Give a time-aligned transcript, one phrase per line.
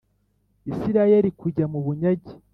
[0.71, 2.33] Isirayeli kujya mu bunyage